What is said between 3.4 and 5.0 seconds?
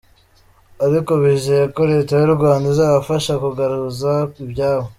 kugaruza ibyabo.